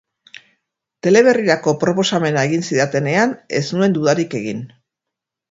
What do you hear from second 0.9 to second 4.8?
Teleberrirako proposamena egin zidatenean ez nuen dudarik egin.